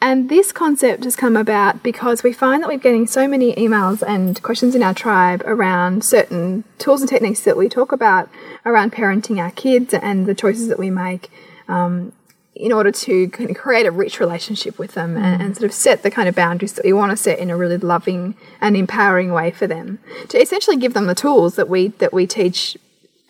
[0.00, 4.02] And this concept has come about because we find that we're getting so many emails
[4.06, 8.28] and questions in our tribe around certain tools and techniques that we talk about
[8.64, 11.30] around parenting our kids and the choices that we make
[11.66, 12.12] um,
[12.54, 15.74] in order to kind of create a rich relationship with them and, and, sort of
[15.74, 18.76] set the kind of boundaries that we want to set in a really loving and
[18.76, 19.98] empowering way for them.
[20.28, 22.76] To essentially give them the tools that we that we teach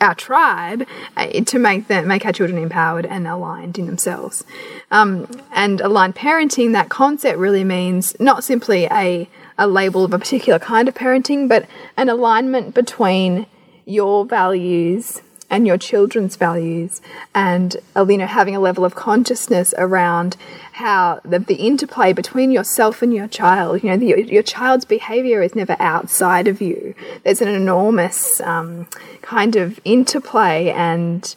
[0.01, 0.87] our tribe
[1.17, 4.45] uh, to make them make our children empowered and aligned in themselves.
[4.91, 9.29] Um, and aligned parenting, that concept really means not simply a
[9.59, 13.47] a label of a particular kind of parenting, but an alignment between
[13.87, 17.01] your values and your children's values.
[17.35, 20.37] And you know having a level of consciousness around
[20.73, 24.85] how the, the interplay between yourself and your child you know the, your, your, child's
[24.85, 26.95] behavior is never outside of you.
[27.25, 28.87] There's an enormous um,
[29.23, 31.35] kind of interplay and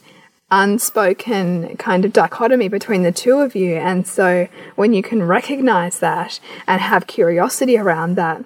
[0.52, 3.76] unspoken kind of dichotomy between the two of you.
[3.76, 8.44] And so when you can recognize that and have curiosity around that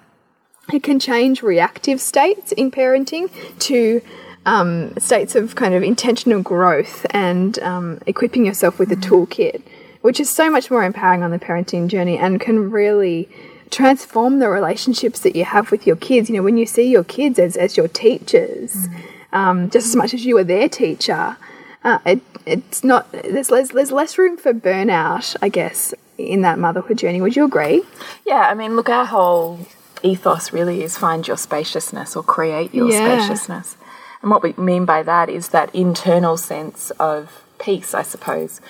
[0.72, 3.30] it can change reactive states in parenting
[3.60, 4.00] to
[4.46, 9.62] um, states of kind of intentional growth and um, equipping yourself with a toolkit,
[10.02, 13.28] which is so much more empowering on the parenting journey and can really
[13.70, 16.28] transform the relationships that you have with your kids.
[16.28, 19.02] You know, when you see your kids as, as your teachers, mm.
[19.32, 21.36] um, just as much as you are their teacher,
[21.82, 26.58] uh, it, it's not, there's less, there's less room for burnout, I guess, in that
[26.58, 27.20] motherhood journey.
[27.20, 27.82] Would you agree?
[28.26, 29.66] Yeah, I mean, look, our whole
[30.02, 33.18] ethos really is find your spaciousness or create your yeah.
[33.18, 33.76] spaciousness.
[34.24, 38.62] And what we mean by that is that internal sense of peace, I suppose.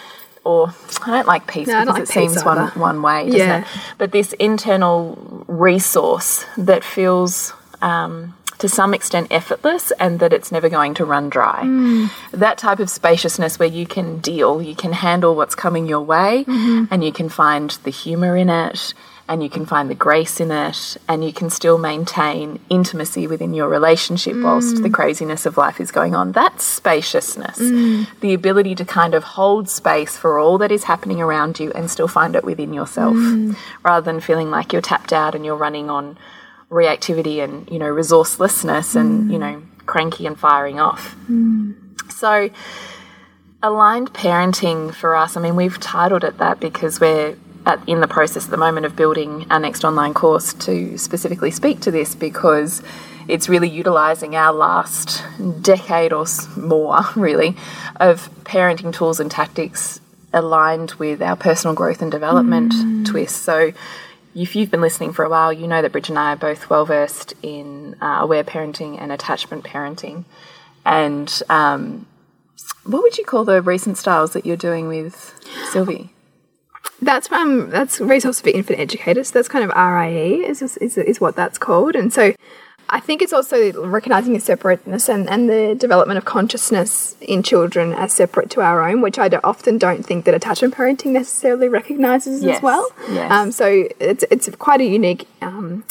[0.42, 0.74] Or
[1.06, 3.60] I don't like peace no, because like it seems one, one way, yeah.
[3.60, 3.66] It?
[3.96, 10.68] But this internal resource that feels um, to some extent effortless and that it's never
[10.68, 11.62] going to run dry.
[11.62, 12.10] Mm.
[12.32, 16.44] That type of spaciousness where you can deal, you can handle what's coming your way
[16.48, 16.88] mm -hmm.
[16.90, 18.92] and you can find the humor in it
[19.26, 23.54] and you can find the grace in it and you can still maintain intimacy within
[23.54, 24.44] your relationship mm.
[24.44, 26.32] whilst the craziness of life is going on.
[26.32, 27.58] That's spaciousness.
[27.58, 28.06] Mm.
[28.20, 31.90] The ability to kind of hold space for all that is happening around you and
[31.90, 33.56] still find it within yourself mm.
[33.82, 36.18] rather than feeling like you're tapped out and you're running on
[36.70, 41.16] reactivity and, you know, resourcelessness and, you know, cranky and firing off.
[42.10, 42.50] So,
[43.62, 47.36] aligned parenting for us, I mean, we've titled it that because we're
[47.66, 51.50] at, in the process at the moment of building our next online course to specifically
[51.50, 52.82] speak to this because
[53.28, 55.22] it's really utilizing our last
[55.62, 56.26] decade or
[56.56, 57.56] more, really,
[57.96, 60.00] of parenting tools and tactics
[60.32, 63.06] aligned with our personal growth and development mm.
[63.06, 63.38] twists.
[63.38, 63.72] So,
[64.34, 66.68] if you've been listening for a while, you know that Bridget and I are both
[66.68, 70.24] well versed in uh, aware parenting and attachment parenting.
[70.84, 72.06] And um,
[72.82, 75.38] what would you call the recent styles that you're doing with
[75.70, 76.13] Sylvie?
[77.04, 79.30] That's um that's resource for infant educators.
[79.30, 82.34] That's kind of RIE is, is is what that's called, and so
[82.88, 87.92] I think it's also recognizing a separateness and, and the development of consciousness in children
[87.92, 91.68] as separate to our own, which I do, often don't think that attachment parenting necessarily
[91.68, 92.58] recognizes yes.
[92.58, 92.88] as well.
[93.10, 93.32] Yes.
[93.32, 95.26] Um, so it's it's quite a unique.
[95.42, 95.84] Um,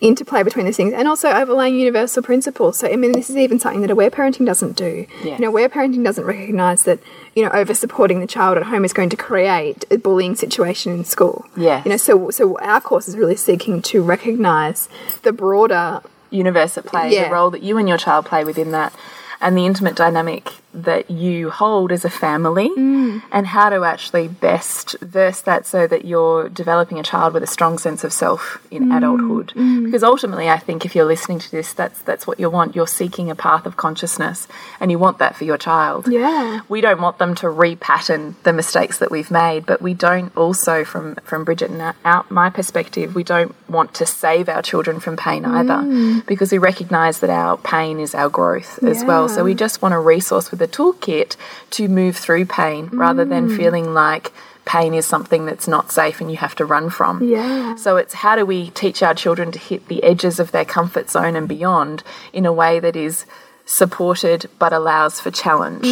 [0.00, 2.78] interplay between these things and also overlaying universal principles.
[2.78, 5.06] So, I mean, this is even something that aware parenting doesn't do.
[5.22, 5.38] Yes.
[5.38, 7.00] You know, aware parenting doesn't recognize that,
[7.34, 10.92] you know, over supporting the child at home is going to create a bullying situation
[10.92, 11.46] in school.
[11.56, 11.82] Yeah.
[11.84, 14.88] You know, so, so our course is really seeking to recognize
[15.22, 17.24] the broader universe at play, yeah.
[17.24, 18.92] the role that you and your child play within that
[19.40, 23.20] and the intimate dynamic that you hold as a family mm.
[23.32, 27.46] and how to actually best verse that so that you're developing a child with a
[27.46, 28.96] strong sense of self in mm.
[28.96, 29.84] adulthood mm.
[29.84, 32.86] because ultimately I think if you're listening to this that's that's what you want you're
[32.86, 34.46] seeking a path of consciousness
[34.78, 38.52] and you want that for your child yeah we don't want them to repattern the
[38.52, 43.16] mistakes that we've made but we don't also from from Bridget and out my perspective
[43.16, 46.24] we don't want to save our children from pain either mm.
[46.26, 48.90] because we recognize that our pain is our growth yeah.
[48.90, 51.36] as well so we just want a resource with a toolkit
[51.70, 52.98] to move through pain mm.
[52.98, 53.56] rather than mm.
[53.56, 54.32] feeling like
[54.64, 57.22] pain is something that's not safe and you have to run from.
[57.24, 57.74] Yeah.
[57.76, 61.10] So it's how do we teach our children to hit the edges of their comfort
[61.10, 63.26] zone and beyond in a way that is
[63.70, 65.86] supported but allows for challenge.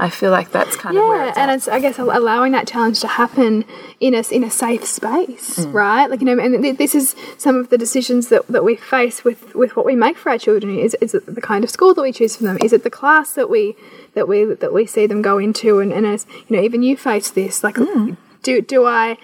[0.00, 1.24] I feel like that's kind of where Mm.
[1.24, 1.56] Yeah, it's and at.
[1.58, 3.64] it's I guess allowing that challenge to happen
[4.00, 5.72] in a in a safe space, Mm.
[5.74, 6.06] right?
[6.10, 9.24] Like you know, and th- this is some of the decisions that, that we face
[9.24, 10.78] with with what we make for our children.
[10.78, 12.56] Is is it the kind of school that we choose for them?
[12.62, 13.76] Is it the class that we
[14.14, 15.80] that we that we see them go into?
[15.80, 18.16] And, and as you know, even you face this, like Mm.
[18.42, 19.18] do do I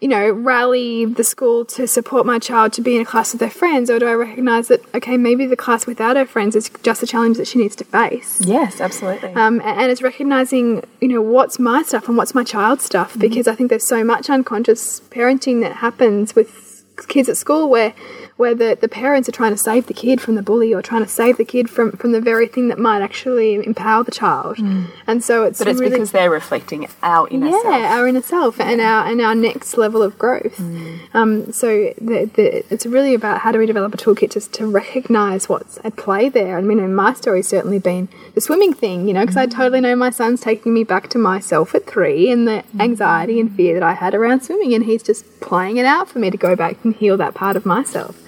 [0.00, 3.40] you know, rally the school to support my child to be in a class with
[3.40, 6.70] their friends, or do I recognise that okay, maybe the class without her friends is
[6.82, 8.40] just a challenge that she needs to face?
[8.40, 9.32] yes, absolutely.
[9.32, 13.48] Um, and it's recognizing, you know, what's my stuff and what's my child's stuff because
[13.48, 17.94] I think there's so much unconscious parenting that happens with kids at school where
[18.38, 21.02] where the, the parents are trying to save the kid from the bully or trying
[21.02, 24.56] to save the kid from, from the very thing that might actually empower the child.
[24.56, 24.84] Hmm.
[25.08, 27.74] And so it's but it's really because they're reflecting our inner yeah, self.
[27.74, 30.56] our inner self and our and our next level of growth.
[30.56, 30.96] Hmm.
[31.14, 34.68] Um, so the, the, it's really about how do we develop a toolkit just to
[34.68, 36.58] recognize what's at play there.
[36.58, 39.50] I mean, my story's certainly been the swimming thing, you know, because I hmm.
[39.50, 43.52] totally know my son's taking me back to myself at three and the anxiety and
[43.52, 46.36] fear that I had around swimming, and he's just playing it out for me to
[46.36, 48.20] go back and heal that part of myself.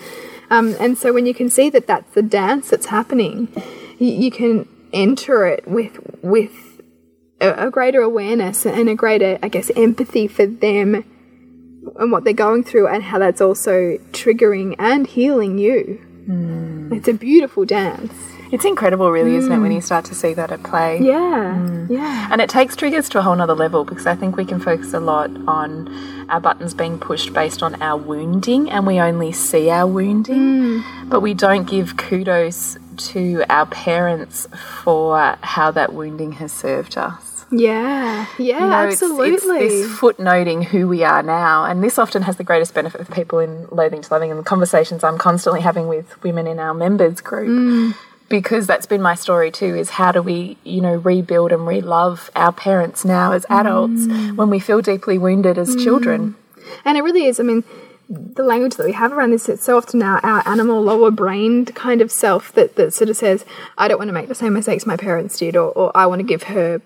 [0.50, 3.48] Um, and so when you can see that that's the dance that's happening,
[3.98, 6.52] you, you can enter it with with
[7.40, 11.04] a, a greater awareness and a greater, I guess, empathy for them
[11.98, 16.00] and what they're going through, and how that's also triggering and healing you.
[16.92, 18.12] It's a beautiful dance.
[18.52, 19.76] It's incredible, really, isn't it, when mm.
[19.76, 20.98] you start to see that at play?
[21.00, 21.88] Yeah, mm.
[21.88, 24.58] yeah, And it takes triggers to a whole nother level because I think we can
[24.58, 25.88] focus a lot on
[26.28, 31.08] our buttons being pushed based on our wounding and we only see our wounding, mm.
[31.08, 34.48] but we don't give kudos to our parents
[34.82, 37.46] for how that wounding has served us.
[37.52, 38.54] yeah, yeah.
[38.54, 39.58] You know, absolutely.
[39.58, 43.12] It's, this footnoting who we are now, and this often has the greatest benefit for
[43.12, 46.74] people in Loathing to Loving and the conversations I'm constantly having with women in our
[46.74, 47.94] members group.
[48.30, 52.30] Because that's been my story too, is how do we, you know, rebuild and re-love
[52.34, 54.06] our parents now as adults
[54.36, 56.36] when we feel deeply wounded as children.
[56.84, 57.40] And it really is.
[57.40, 57.64] I mean,
[58.08, 61.74] the language that we have around this, it's so often our, our animal, lower brained
[61.74, 63.44] kind of self that, that sort of says,
[63.76, 66.20] I don't want to make the same mistakes my parents did, or, or I want
[66.20, 66.80] to give her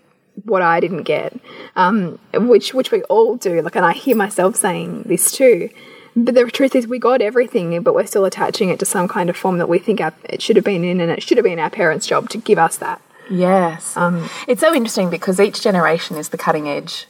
[0.44, 1.38] what I didn't get,
[1.76, 3.62] um, which which we all do.
[3.62, 5.70] Like, and I hear myself saying this too.
[6.16, 9.28] But the truth is, we got everything, but we're still attaching it to some kind
[9.28, 11.44] of form that we think our, it should have been in, and it should have
[11.44, 13.00] been our parents' job to give us that.
[13.30, 13.96] Yes.
[13.96, 17.06] Um, it's so interesting because each generation is the cutting edge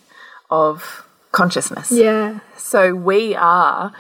[0.50, 1.90] of consciousness.
[1.90, 3.92] Yeah, So we are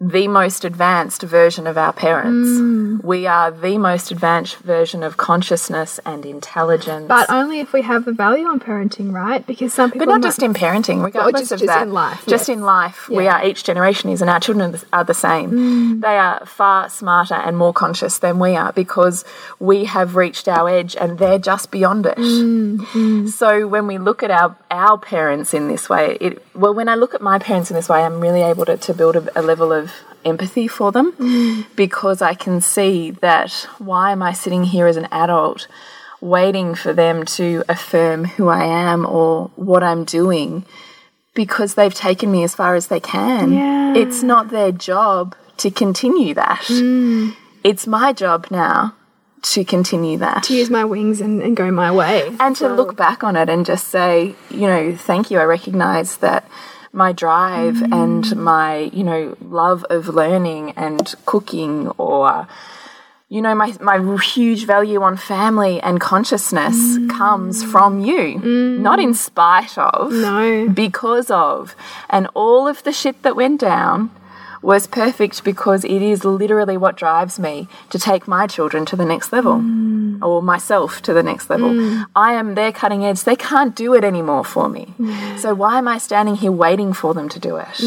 [0.00, 2.48] the most advanced version of our parents.
[2.50, 3.02] Mm.
[3.02, 7.06] We are the most advanced version of consciousness and intelligence.
[7.08, 9.44] but only if we have the value on parenting, right?
[9.44, 11.82] Because some people, but not just in parenting, regardless just- of just that.
[11.88, 12.56] in life, Just yes.
[12.56, 15.50] in life, we are each generation is, and our children are the- are the same.
[15.50, 16.00] Mm.
[16.00, 19.24] They are far smarter and more conscious than we are because
[19.58, 22.18] we have reached our edge, and they're just beyond it.
[22.18, 26.88] Mm, So when we look at our our parents in this way, it well, when
[26.88, 29.40] I look at my parents in this way, I'm really able to, to build a,
[29.40, 29.87] a level of
[30.24, 35.08] empathy for them because I can see that why am I sitting here as an
[35.10, 35.68] adult
[36.20, 40.64] waiting for them to affirm who I am or what I'm doing
[41.34, 43.52] because they've taken me as far as they can.
[43.52, 43.94] Yeah.
[43.94, 46.64] It's not their job to continue that.
[46.66, 47.30] Hmm.
[47.62, 48.94] It's my job now
[49.40, 52.34] to continue that to use my wings and, and go my way.
[52.40, 55.38] and to look back on it and just say, you know, thank you.
[55.38, 56.48] I recognize that
[56.92, 58.36] my drive and mm.
[58.36, 62.46] my, you know, love of learning and cooking or
[63.30, 67.10] you know my my huge value on family and consciousness mm.
[67.10, 68.40] comes from you.
[68.40, 68.78] Mm.
[68.78, 70.68] Not in spite of No.
[70.70, 71.76] because of.
[72.08, 74.10] And all of the shit that went down
[74.62, 79.04] was perfect because it is literally what drives me to take my children to the
[79.04, 80.22] next level mm.
[80.22, 81.70] or myself to the next level.
[81.70, 82.06] Mm.
[82.16, 83.24] I am their cutting edge.
[83.24, 84.94] They can't do it anymore for me.
[84.98, 85.38] Mm.
[85.38, 87.80] So why am I standing here waiting for them to do it?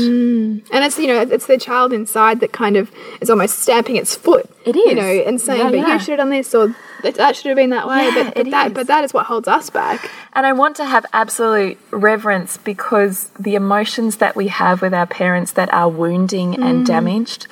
[0.72, 4.16] And it's you know it's their child inside that kind of is almost stamping its
[4.16, 4.50] foot.
[4.66, 5.94] It you know, and saying, Yeah, "But yeah.
[5.94, 8.36] you should have done this," or "That that should have been that way." Yeah, but,
[8.36, 8.74] but that is.
[8.74, 10.10] but that is what holds us back.
[10.34, 15.08] And I want to have absolute reverence because the emotions that we have with our
[15.08, 16.86] parents that are wounding and mm.
[16.86, 17.48] damaged,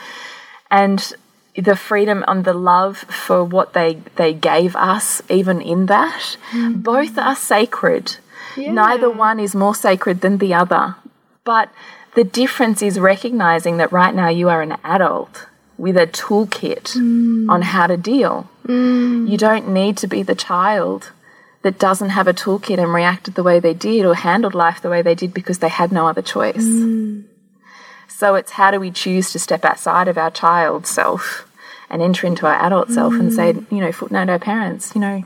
[0.72, 1.14] and
[1.56, 6.82] the freedom and the love for what they, they gave us, even in that, mm.
[6.82, 8.18] both are sacred.
[8.58, 10.96] Neither one is more sacred than the other.
[11.44, 11.70] But
[12.16, 15.46] the difference is recognizing that right now you are an adult
[15.80, 17.50] with a toolkit mm.
[17.50, 18.50] on how to deal.
[18.68, 19.30] Mm.
[19.30, 21.12] You don't need to be the child
[21.62, 24.90] that doesn't have a toolkit and reacted the way they did or handled life the
[24.90, 26.64] way they did because they had no other choice.
[26.64, 27.24] Mm.
[28.08, 31.50] So it's how do we choose to step outside of our child self
[31.90, 35.24] and enter into our adult self and say, you know, footnote our parents, you know,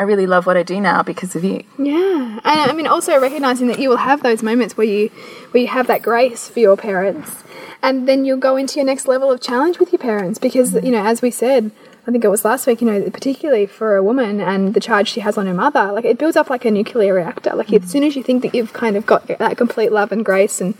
[0.00, 1.62] I really love what I do now because of you.
[1.78, 5.10] Yeah, and I mean also recognizing that you will have those moments where you
[5.50, 7.44] where you have that grace for your parents,
[7.82, 10.90] and then you'll go into your next level of challenge with your parents because you
[10.90, 11.70] know as we said.
[12.06, 15.06] I think it was last week, you know, particularly for a woman and the charge
[15.06, 17.54] she has on her mother, like it builds up like a nuclear reactor.
[17.54, 20.24] Like as soon as you think that you've kind of got that complete love and
[20.24, 20.74] grace, and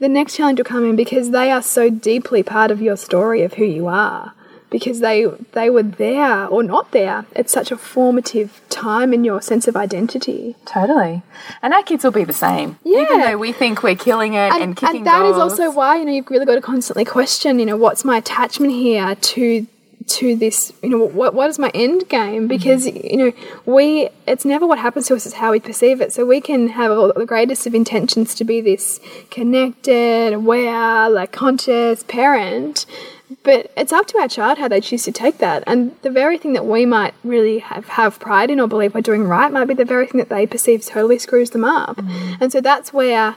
[0.00, 3.42] the next challenge will come in because they are so deeply part of your story
[3.42, 4.34] of who you are
[4.70, 9.40] because they they were there or not there at such a formative time in your
[9.40, 10.56] sense of identity.
[10.64, 11.22] Totally.
[11.62, 12.78] And our kids will be the same.
[12.84, 13.02] Yeah.
[13.02, 15.52] Even though we think we're killing it and, And, kicking and that is goals.
[15.52, 18.72] also why you know you've really got to constantly question you know what's my attachment
[18.72, 19.66] here to
[20.06, 22.46] to this you know what what is my end game mm-hmm.
[22.46, 23.32] because you know
[23.64, 26.68] we it's never what happens to us it's how we perceive it so we can
[26.68, 32.86] have all the greatest of intentions to be this connected aware like conscious parent
[33.46, 35.62] but it's up to our child how they choose to take that.
[35.68, 39.02] And the very thing that we might really have, have pride in or believe we're
[39.02, 41.96] doing right might be the very thing that they perceive totally screws them up.
[41.96, 42.38] Mm.
[42.40, 43.36] And so that's where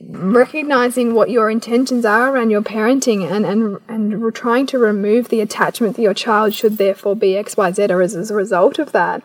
[0.00, 5.40] recognizing what your intentions are around your parenting and and and trying to remove the
[5.40, 9.24] attachment that your child should therefore be xyz or as, as a result of that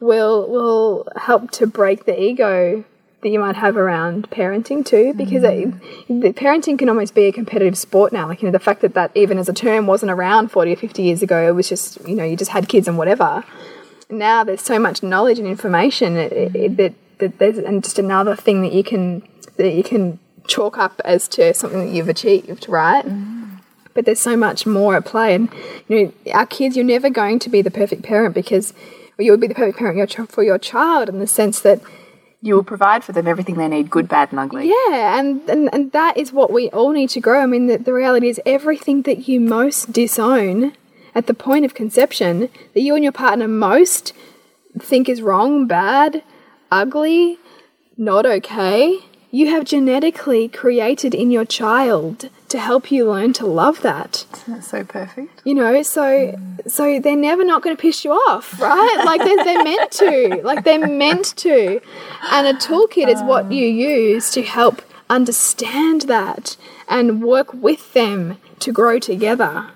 [0.00, 2.82] will will help to break the ego
[3.24, 7.76] that you might have around parenting too because the parenting can almost be a competitive
[7.76, 8.28] sport now.
[8.28, 10.76] Like you know the fact that that even as a term wasn't around 40 or
[10.76, 13.42] 50 years ago it was just you know you just had kids and whatever.
[14.10, 18.36] Now there's so much knowledge and information it, it- that, that there's and just another
[18.36, 19.22] thing that you can
[19.56, 23.04] that you can chalk up as to something that you've achieved right?
[23.94, 25.34] But there's so much more at play.
[25.34, 25.48] And
[25.88, 28.74] you know our kids you're never going to be the perfect parent because
[29.18, 31.80] you'll be the perfect parent for your child in the sense that
[32.44, 34.68] you will provide for them everything they need, good, bad, and ugly.
[34.68, 37.40] yeah, and, and, and that is what we all need to grow.
[37.40, 40.74] I mean, the, the reality is everything that you most disown
[41.14, 44.12] at the point of conception, that you and your partner most
[44.78, 46.22] think is wrong, bad,
[46.70, 47.38] ugly,
[47.96, 48.98] not okay,
[49.30, 54.26] you have genetically created in your child to help you learn to love that.
[54.62, 55.42] So perfect.
[55.44, 59.02] you know so so they're never not going to piss you off right?
[59.04, 60.40] Like they're, they're meant to.
[60.44, 61.80] Like they're meant to.
[62.30, 66.56] And a toolkit is what you use to help understand that
[66.88, 69.70] and work with them to grow together.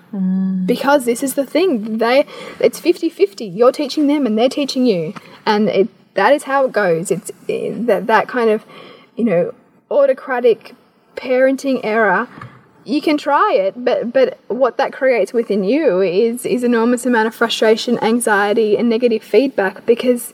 [0.65, 2.25] Because this is the thing they
[2.59, 5.13] it's 50-50 you're teaching them and they're teaching you.
[5.45, 7.11] And it that is how it goes.
[7.11, 8.65] It's eh, that that kind of
[9.15, 9.53] you know
[9.91, 10.75] autocratic
[11.15, 12.27] parenting era
[12.89, 17.27] you can try it but but what that creates within you is is enormous amount
[17.27, 20.33] of frustration anxiety and negative feedback because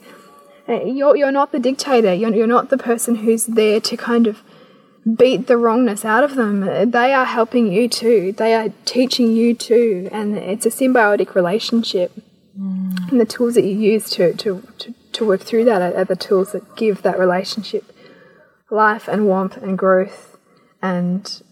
[0.68, 2.12] uh, you're you're not the dictator.
[2.12, 4.42] You're, you're not the person who's there to kind of
[5.16, 6.90] beat the wrongness out of them.
[6.90, 8.32] They are helping you too.
[8.32, 12.12] They are teaching you too and it's a symbiotic relationship.
[12.58, 16.04] And the tools that you use to to to, to work through that are, are
[16.04, 17.92] the tools that give that relationship
[18.70, 20.36] life and warmth and growth
[20.82, 21.42] and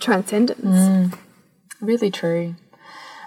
[0.00, 1.18] transcendence mm.
[1.80, 2.54] Really true.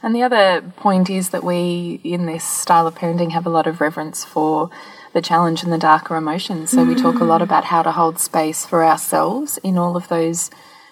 [0.01, 3.67] And the other point is that we, in this style of parenting, have a lot
[3.67, 4.69] of reverence for
[5.13, 6.69] the challenge and the darker emotions.
[6.71, 7.45] So we talk a lot mm.
[7.45, 10.49] about how to hold space for ourselves in all of those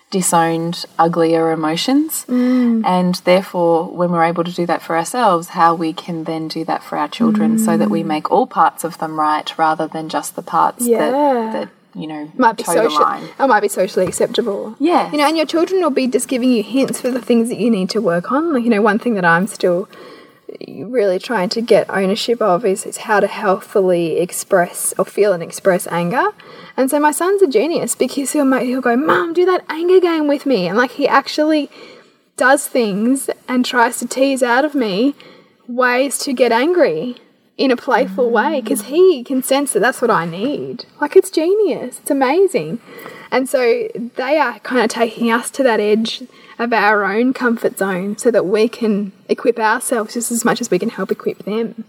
[0.10, 2.26] disowned, uglier emotions.
[2.28, 2.86] Mm.
[2.86, 6.64] And therefore, when we're able to do that for ourselves, how we can then do
[6.66, 10.10] that for our children so that we make all parts of them right rather than
[10.10, 11.12] just the parts Yeah.
[11.12, 13.24] that, that, you know, might be social line.
[13.24, 14.76] it might be socially acceptable.
[14.80, 15.12] Yeah.
[15.12, 17.58] you know and your children will be just giving you hints for the things that
[17.58, 18.54] you need to work on.
[18.54, 19.88] Like you know one thing that i'm still
[20.70, 25.44] really trying to get ownership of is, is how to healthfully express or feel and
[25.44, 26.28] express anger.
[26.78, 30.00] And so my son's a genius because he'll make, he'll go mom do that anger
[30.00, 30.68] game with me.
[30.68, 31.70] And like he actually
[32.38, 35.16] does things and tries to tease out of me
[35.68, 37.18] ways to get angry
[37.58, 40.86] in a playful way because he can sense that that's what I need.
[41.00, 42.82] Like it's genius, it's amazing.
[43.32, 46.24] And so they are kind of taking us to that edge
[46.60, 50.72] of our own comfort zone so that we can equip ourselves just as much as
[50.72, 51.86] we can help equip them.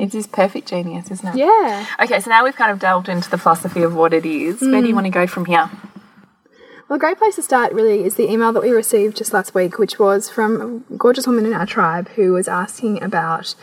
[0.00, 1.36] It's this perfect genius, isn't it?
[1.36, 1.86] Yeah.
[2.02, 4.60] Okay, so now we've kind of delved into the philosophy of what it is.
[4.60, 4.94] Where do you mm.
[4.94, 5.70] want to go from here?
[6.90, 9.54] Well, a great place to start really is the email that we received just last
[9.54, 13.54] week, which was from a gorgeous woman in our tribe who was asking about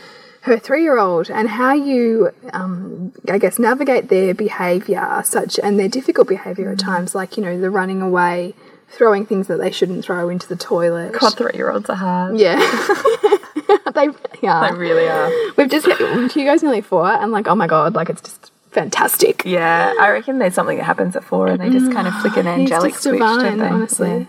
[0.43, 5.77] her three year old and how you, um, I guess, navigate their behaviour, such and
[5.77, 8.53] their difficult behaviour at times, like, you know, the running away,
[8.87, 11.11] throwing things that they shouldn't throw into the toilet.
[11.19, 12.39] God, three year olds are hard.
[12.39, 12.55] Yeah.
[13.93, 14.71] they really are.
[14.71, 15.29] They really are.
[15.57, 15.85] We've just,
[16.33, 19.43] Hugo's nearly four, and like, oh my god, like, it's just fantastic.
[19.45, 22.37] Yeah, I reckon there's something that happens at four and they just kind of flick
[22.37, 23.67] an He's angelic just switch, divine, don't they?
[23.67, 24.09] honestly.
[24.09, 24.25] Yeah.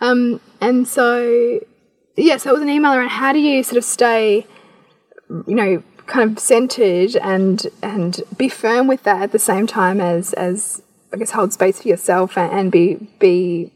[0.00, 1.60] Um, and so
[2.16, 4.46] yeah, so it was an email around how do you sort of stay,
[5.30, 10.00] you know, kind of centered and and be firm with that at the same time
[10.00, 13.72] as as I guess hold space for yourself and, and be be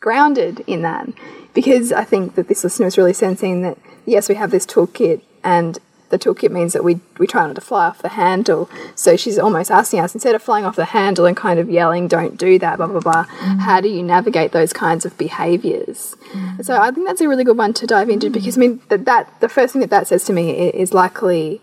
[0.00, 1.08] grounded in that
[1.54, 5.22] because I think that this listener is really sensing that yes we have this toolkit
[5.42, 5.78] and
[6.10, 8.70] the toolkit means that we we try not to fly off the handle.
[8.94, 12.08] So she's almost asking us instead of flying off the handle and kind of yelling,
[12.08, 13.24] "Don't do that," blah blah blah.
[13.24, 13.60] Mm.
[13.60, 16.16] How do you navigate those kinds of behaviors?
[16.32, 16.64] Mm.
[16.64, 19.04] So I think that's a really good one to dive into because I mean that
[19.06, 21.60] that the first thing that that says to me is likely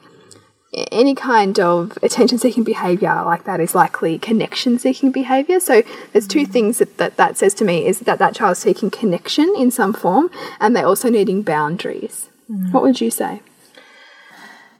[0.91, 5.59] any kind of attention seeking behavior like that is likely connection seeking behavior.
[5.59, 5.83] So
[6.13, 6.51] there's two mm.
[6.51, 9.93] things that, that that says to me is that that child's seeking connection in some
[9.93, 12.29] form and they're also needing boundaries.
[12.49, 12.71] Mm.
[12.71, 13.41] What would you say?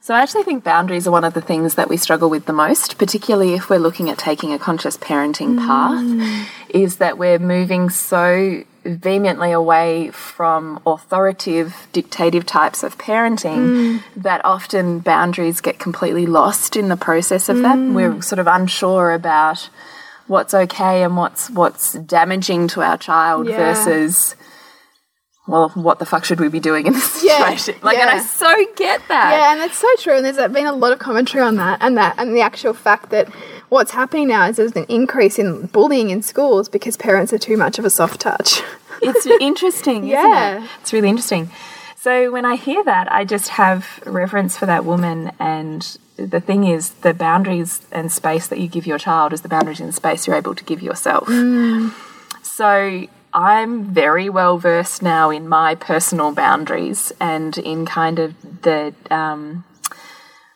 [0.03, 2.53] So, I actually think boundaries are one of the things that we struggle with the
[2.53, 5.65] most, particularly if we're looking at taking a conscious parenting mm.
[5.65, 14.03] path, is that we're moving so vehemently away from authoritative, dictative types of parenting mm.
[14.15, 17.61] that often boundaries get completely lost in the process of mm.
[17.61, 17.77] that.
[17.93, 19.69] We're sort of unsure about
[20.25, 23.57] what's okay and what's what's damaging to our child yeah.
[23.57, 24.35] versus
[25.51, 27.75] well, what the fuck should we be doing in this situation?
[27.77, 28.09] Yeah, like, yeah.
[28.09, 29.31] and I so get that.
[29.31, 30.15] Yeah, and that's so true.
[30.15, 33.09] And there's been a lot of commentary on that, and that, and the actual fact
[33.09, 33.27] that
[33.69, 37.57] what's happening now is there's an increase in bullying in schools because parents are too
[37.57, 38.61] much of a soft touch.
[39.01, 40.63] it's interesting, yeah.
[40.63, 40.69] It?
[40.79, 41.51] It's really interesting.
[41.97, 45.33] So when I hear that, I just have reverence for that woman.
[45.37, 45.81] And
[46.15, 49.81] the thing is, the boundaries and space that you give your child is the boundaries
[49.81, 51.27] and space you're able to give yourself.
[51.27, 51.93] Mm.
[52.41, 58.93] So I'm very well versed now in my personal boundaries and in kind of the
[59.09, 59.63] um,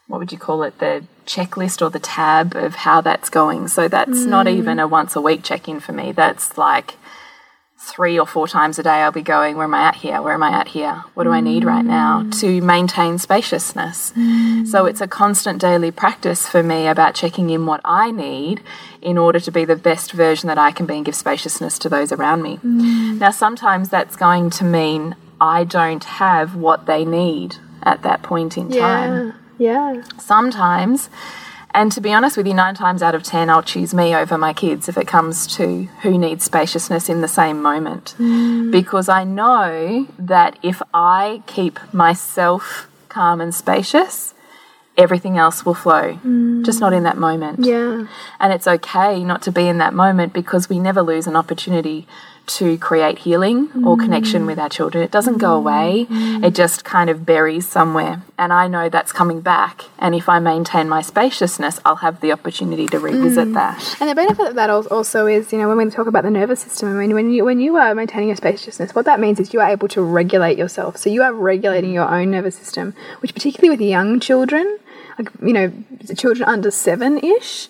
[0.07, 3.67] what would you call it the checklist or the tab of how that's going.
[3.67, 4.27] So that's mm.
[4.27, 6.11] not even a once a week check in for me.
[6.11, 6.95] That's like
[7.85, 10.19] three or four times a day I'll be going, where am I at here?
[10.19, 11.03] Where am I at here?
[11.13, 12.39] What do I need right now mm.
[12.41, 14.11] to maintain spaciousness?
[14.13, 14.67] Mm.
[14.67, 18.61] So it's a constant daily practice for me about checking in what I need
[19.03, 21.89] in order to be the best version that I can be and give spaciousness to
[21.89, 22.57] those around me.
[22.57, 23.19] Mm.
[23.19, 28.57] Now, sometimes that's going to mean I don't have what they need at that point
[28.57, 28.81] in yeah.
[28.81, 29.33] time.
[29.59, 30.01] Yeah.
[30.17, 31.09] Sometimes
[31.75, 34.37] and to be honest with you, nine times out of ten, I'll choose me over
[34.37, 38.15] my kids if it comes to who needs spaciousness in the same moment.
[38.17, 38.71] Mm.
[38.71, 44.33] Because I know that if I keep myself calm and spacious,
[44.97, 46.65] everything else will flow, mm.
[46.65, 47.65] just not in that moment.
[47.65, 48.07] Yeah.
[48.39, 52.07] And it's okay not to be in that moment because we never lose an opportunity
[52.47, 53.85] to create healing mm.
[53.85, 55.03] or connection with our children.
[55.03, 56.43] It doesn't go away, mm.
[56.43, 58.21] it just kind of buries somewhere.
[58.37, 59.85] And I know that's coming back.
[59.97, 63.53] And if I maintain my spaciousness, I'll have the opportunity to revisit mm.
[63.53, 63.97] that.
[63.99, 66.61] And the benefit of that also is, you know, when we talk about the nervous
[66.61, 69.53] system, I mean, when you when you are maintaining your spaciousness, what that means is
[69.53, 70.97] you are able to regulate yourself.
[70.97, 74.79] So you are regulating your own nervous system, which particularly with young children,
[75.17, 75.71] like you know,
[76.15, 77.69] children under seven ish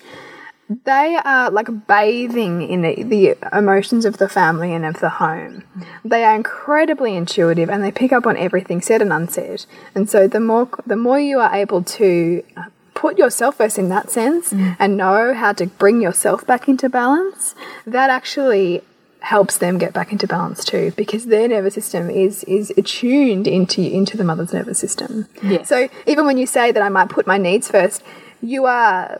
[0.69, 5.63] they are like bathing in the, the, emotions of the family and of the home.
[6.03, 9.65] They are incredibly intuitive and they pick up on everything said and unsaid.
[9.93, 13.89] And so the more the more you are able to uh, put yourself first in
[13.89, 14.75] that sense mm.
[14.79, 17.53] and know how to bring yourself back into balance,
[17.85, 18.81] that actually
[19.25, 23.81] helps them get back into balance too because their nervous system is is attuned into
[23.81, 25.27] into the mother's nervous system.
[25.41, 25.67] Yes.
[25.67, 28.03] So even when you say that I might put my needs first,
[28.41, 29.19] you are,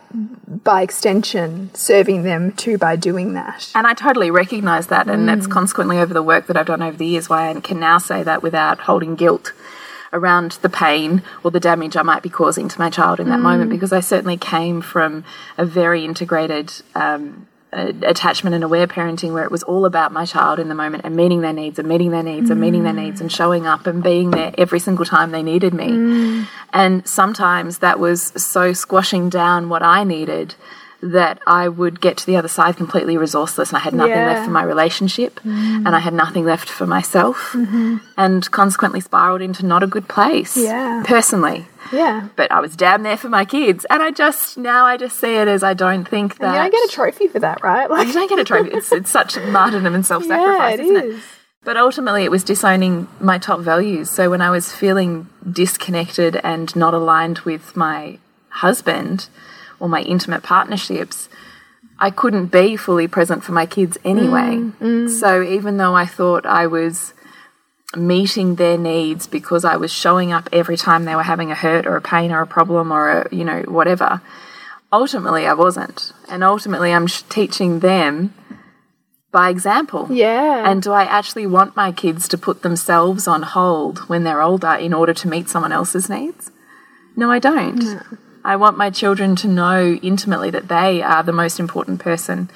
[0.62, 3.72] by extension, serving them too by doing that.
[3.74, 5.26] And I totally recognize that, and mm.
[5.26, 7.98] that's consequently over the work that I've done over the years why I can now
[7.98, 9.52] say that without holding guilt
[10.12, 13.40] around the pain or the damage I might be causing to my child in that
[13.40, 13.50] mm.
[13.50, 15.24] moment because I certainly came from
[15.58, 20.58] a very integrated um, attachment and aware parenting where it was all about my child
[20.58, 22.52] in the moment and meeting their needs and meeting their needs mm.
[22.52, 25.74] and meeting their needs and showing up and being there every single time they needed
[25.74, 25.88] me.
[25.88, 26.46] Mm.
[26.72, 30.54] And sometimes that was so squashing down what I needed
[31.02, 34.26] that I would get to the other side completely resourceless and I had nothing yeah.
[34.26, 35.86] left for my relationship mm.
[35.86, 38.00] and I had nothing left for myself -hmm.
[38.16, 41.02] and consequently spiraled into not a good place yeah.
[41.04, 41.66] personally.
[41.92, 42.28] Yeah.
[42.36, 43.86] But I was damn there for my kids.
[43.90, 46.46] And I just, now I just see it as I don't think that.
[46.46, 47.88] And you don't get a trophy for that, right?
[47.90, 48.70] Like, you don't get a trophy.
[48.76, 51.14] It's, it's such martyrdom and self sacrifice, yeah, isn't is.
[51.16, 51.22] it?
[51.64, 54.08] But ultimately, it was disowning my top values.
[54.10, 59.28] So when I was feeling disconnected and not aligned with my husband
[59.80, 61.28] or my intimate partnerships,
[61.98, 64.56] I couldn't be fully present for my kids anyway.
[64.56, 65.08] Mm, mm.
[65.08, 67.14] So even though I thought I was
[67.94, 71.86] meeting their needs because I was showing up every time they were having a hurt
[71.86, 74.20] or a pain or a problem or a, you know, whatever.
[74.92, 76.12] Ultimately, I wasn't.
[76.28, 78.34] And ultimately, I'm teaching them
[79.32, 80.08] by example.
[80.10, 80.70] Yeah.
[80.70, 84.72] And do I actually want my kids to put themselves on hold when they're older
[84.72, 86.50] in order to meet someone else's needs?
[87.16, 87.82] No, I don't.
[87.82, 88.00] No.
[88.46, 92.48] I want my children to know intimately that they are the most important person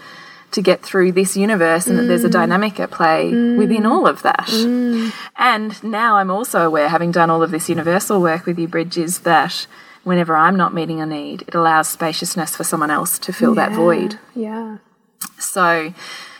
[0.52, 2.00] to get through this universe and mm.
[2.00, 2.32] that there's a mm.
[2.32, 3.58] dynamic at play mm.
[3.58, 4.46] within all of that.
[4.46, 5.12] Mm.
[5.36, 9.20] And now I'm also aware, having done all of this universal work with you, Bridges,
[9.20, 9.66] that
[10.04, 13.68] whenever I'm not meeting a need, it allows spaciousness for someone else to fill yeah.
[13.68, 14.18] that void.
[14.36, 14.78] Yeah.
[15.38, 15.92] So,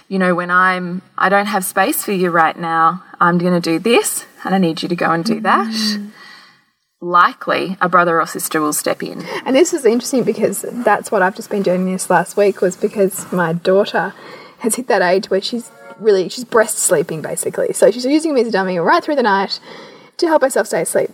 [0.08, 3.60] you know, when I'm, I don't have space for you right now, I'm going to
[3.60, 5.72] do this and I need you to go and do that.
[7.02, 9.22] Likely a brother or sister will step in.
[9.46, 12.76] And this is interesting because that's what I've just been doing this last week was
[12.76, 14.12] because my daughter
[14.58, 17.72] has hit that age where she's really, she's breast sleeping basically.
[17.72, 19.60] So she's using me as a dummy right through the night
[20.18, 21.10] to help herself stay asleep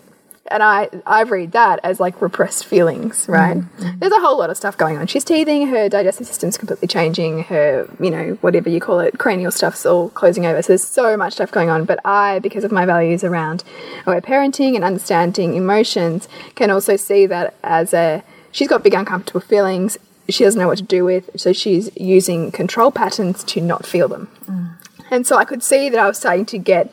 [0.50, 3.56] and I I read that as like repressed feelings, right?
[3.56, 3.98] Mm -hmm.
[4.00, 5.06] There's a whole lot of stuff going on.
[5.06, 9.52] She's teething, her digestive system's completely changing, her you know whatever you call it, cranial
[9.52, 10.62] stuff's all closing over.
[10.62, 11.84] So there's so much stuff going on.
[11.84, 13.64] But I, because of my values around
[14.06, 19.40] aware parenting and understanding emotions, can also see that as a she's got big uncomfortable
[19.40, 19.98] feelings.
[20.28, 24.08] She doesn't know what to do with, so she's using control patterns to not feel
[24.08, 24.26] them.
[24.46, 24.66] Mm.
[25.10, 26.84] And so I could see that I was starting to get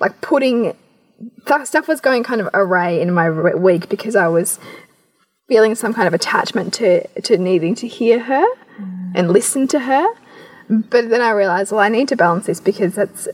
[0.00, 0.74] like putting
[1.46, 4.58] that stuff was going kind of array in my week because I was
[5.48, 8.46] feeling some kind of attachment to to needing to hear her
[8.80, 9.12] mm.
[9.14, 10.06] and listen to her.
[10.68, 13.26] But then I realized, well, I need to balance this because that's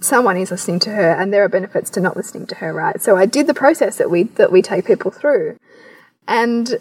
[0.00, 3.00] someone is listening to her, and there are benefits to not listening to her, right?
[3.00, 5.56] So I did the process that we that we take people through,
[6.26, 6.78] and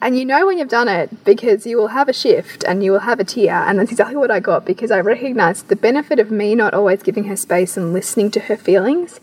[0.00, 2.92] and you know when you've done it because you will have a shift and you
[2.92, 6.20] will have a tear, and that's exactly what I got because I recognized the benefit
[6.20, 9.18] of me not always giving her space and listening to her feelings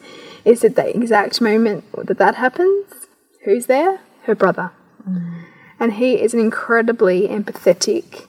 [0.47, 3.07] is at the exact moment that that happens,
[3.43, 3.99] who's there?
[4.23, 4.71] Her brother.
[5.07, 5.43] Mm.
[5.79, 8.25] And he is an incredibly empathetic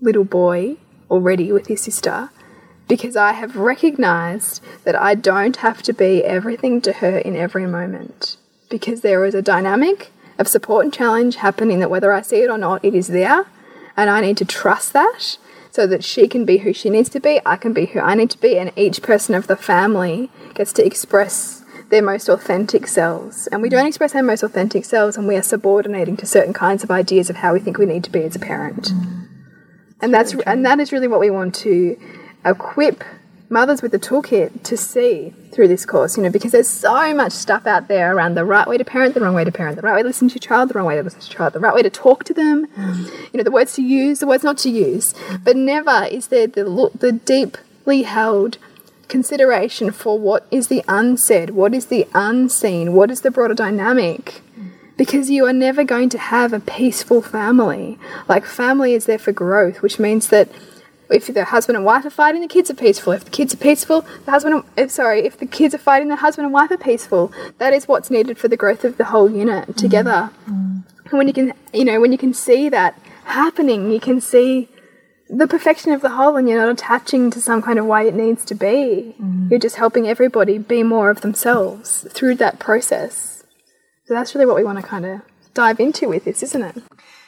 [0.00, 0.76] little boy
[1.10, 2.30] already with his sister
[2.88, 7.66] because I have recognized that I don't have to be everything to her in every
[7.66, 8.36] moment
[8.68, 12.50] because there is a dynamic of support and challenge happening that whether I see it
[12.50, 13.46] or not, it is there.
[13.96, 15.36] And I need to trust that
[15.70, 18.14] so that she can be who she needs to be, I can be who I
[18.14, 21.61] need to be, and each person of the family gets to express
[21.92, 23.46] their most authentic selves.
[23.48, 26.82] And we don't express our most authentic selves and we are subordinating to certain kinds
[26.82, 28.84] of ideas of how we think we need to be as a parent.
[28.84, 29.28] Mm.
[30.00, 32.00] And that's and that is really what we want to
[32.46, 33.04] equip
[33.50, 37.32] mothers with the toolkit to see through this course, you know, because there's so much
[37.32, 39.82] stuff out there around the right way to parent, the wrong way to parent, the
[39.82, 41.52] right way to listen to your child, the wrong way to listen to your child,
[41.52, 43.06] the right way to talk to them, mm.
[43.34, 45.14] you know, the words to use, the words not to use.
[45.44, 48.56] But never is there the, the deeply held
[49.12, 54.40] consideration for what is the unsaid, what is the unseen, what is the broader dynamic.
[54.96, 57.98] Because you are never going to have a peaceful family.
[58.28, 60.48] Like, family is there for growth, which means that
[61.10, 63.12] if the husband and wife are fighting, the kids are peaceful.
[63.12, 66.16] If the kids are peaceful, the husband and, sorry, if the kids are fighting, the
[66.16, 67.32] husband and wife are peaceful.
[67.58, 70.30] That is what's needed for the growth of the whole unit together.
[70.48, 70.84] Mm.
[71.06, 74.68] And when you can, you know, when you can see that happening, you can see
[75.34, 78.14] the perfection of the whole and you're not attaching to some kind of way it
[78.14, 79.16] needs to be.
[79.18, 79.50] Mm.
[79.50, 83.42] You're just helping everybody be more of themselves through that process.
[84.04, 85.22] So that's really what we want to kind of
[85.54, 86.82] dive into with this, isn't it?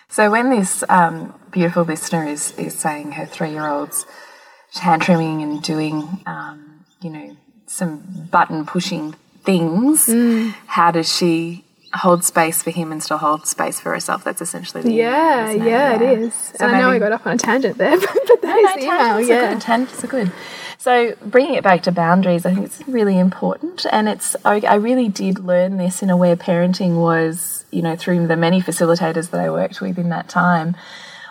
[0.09, 4.05] So when this um, beautiful listener is, is saying her three-year-old's
[4.75, 7.37] tantruming and doing, um, you know,
[7.67, 9.15] some button pushing
[9.45, 10.55] things, mm.
[10.67, 11.65] how does she
[11.95, 14.25] hold space for him and still hold space for herself.
[14.25, 16.35] That's essentially the yeah, email, yeah, yeah, it is.
[16.35, 18.65] So and I know I got off on a tangent there, but, that no, is
[18.65, 19.21] no, the email.
[19.21, 19.63] Yeah, good.
[19.63, 20.33] tangents are good.
[20.79, 24.75] So bringing it back to boundaries, I think it's really important, and it's I, I
[24.75, 29.41] really did learn this in aware parenting was you know through the many facilitators that
[29.41, 30.77] I worked with in that time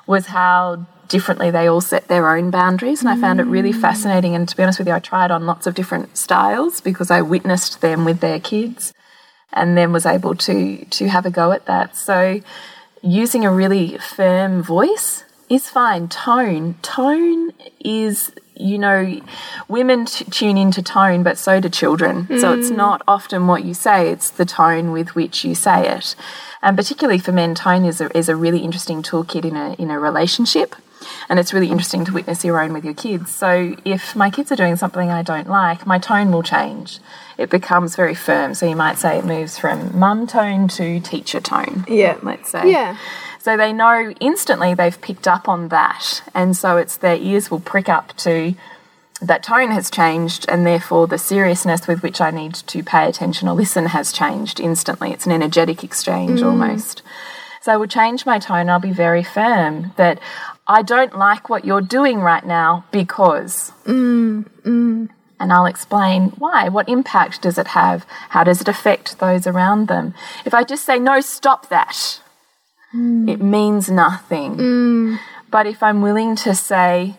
[0.08, 3.80] was how differently they all set their own boundaries and I found it really mm.
[3.80, 7.12] fascinating and to be honest with you I tried on lots of different styles because
[7.12, 8.93] I witnessed them with their kids
[9.53, 11.95] and then was able to to have a go at that.
[11.95, 12.41] So
[13.01, 16.07] using a really firm voice is fine.
[16.07, 19.19] Tone, tone is you know,
[19.67, 22.25] women tune into tone, but so do children.
[22.25, 22.39] Mm.
[22.39, 22.77] So it's mm.
[22.77, 26.15] not often what you say; it's the tone with which you say it.
[26.61, 29.89] And particularly for men, tone is a, is a really interesting toolkit in a in
[29.91, 30.75] a relationship.
[31.27, 33.29] And it's really interesting to witness your own with your kids.
[33.29, 36.99] So if my kids are doing something I don't like, my tone will change
[37.37, 38.53] it becomes very firm.
[38.53, 41.85] So you might say it moves from mum tone to teacher tone.
[41.87, 42.17] Yeah.
[42.21, 42.71] Let's say.
[42.71, 42.97] Yeah.
[43.43, 46.23] So they know instantly they've picked up on that.
[46.34, 48.56] And so it's their ears will prick up to
[49.21, 53.49] that tone has changed and therefore the seriousness with which I need to pay attention
[53.49, 55.12] or listen has changed instantly.
[55.12, 56.45] It's an energetic exchange mm.
[56.45, 57.01] almost.
[57.62, 58.69] So I will change my tone.
[58.69, 60.21] I'll be very firm that
[60.65, 63.73] I don't like what you're doing right now because.
[65.41, 66.69] And I'll explain why.
[66.69, 68.06] What impact does it have?
[68.29, 70.13] How does it affect those around them?
[70.45, 72.21] If I just say, no, stop that,
[72.93, 73.29] Mm.
[73.29, 74.58] it means nothing.
[74.58, 75.19] Mm.
[75.49, 77.15] But if I'm willing to say,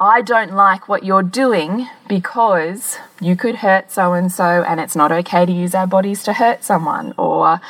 [0.00, 4.96] I don't like what you're doing because you could hurt so and so, and it's
[4.96, 7.60] not okay to use our bodies to hurt someone, or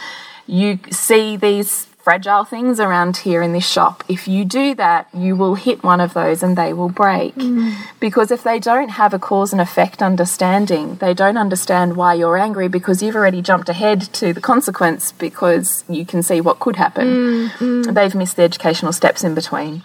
[0.46, 4.04] you see these fragile things around here in this shop.
[4.08, 7.34] If you do that, you will hit one of those and they will break.
[7.34, 7.74] Mm.
[7.98, 12.36] Because if they don't have a cause and effect understanding, they don't understand why you're
[12.36, 16.76] angry because you've already jumped ahead to the consequence because you can see what could
[16.76, 17.06] happen.
[17.48, 17.94] Mm-hmm.
[17.94, 19.82] They've missed the educational steps in between.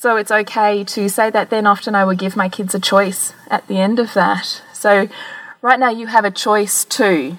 [0.00, 3.34] So it's okay to say that then often I would give my kids a choice
[3.50, 4.62] at the end of that.
[4.72, 5.08] So
[5.60, 7.36] right now you have a choice to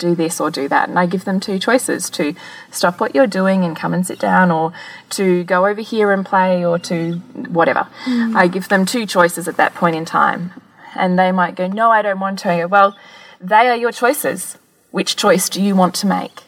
[0.00, 0.88] do this or do that.
[0.88, 2.34] And I give them two choices to
[2.72, 4.72] stop what you're doing and come and sit down, or
[5.10, 7.14] to go over here and play, or to
[7.58, 7.86] whatever.
[8.06, 8.34] Mm.
[8.34, 10.52] I give them two choices at that point in time.
[10.96, 12.66] And they might go, No, I don't want to.
[12.66, 12.96] Well,
[13.40, 14.58] they are your choices.
[14.90, 16.42] Which choice do you want to make?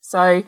[0.00, 0.44] So